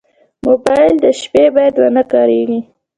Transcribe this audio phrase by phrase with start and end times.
[0.45, 2.59] موبایل د شپې باید ونه کارېږي.